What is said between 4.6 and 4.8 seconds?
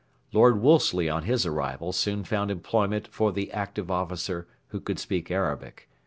who